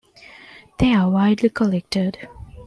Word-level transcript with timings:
They 0.79 0.95
are 0.95 1.11
widely 1.11 1.49
collected. 1.49 2.27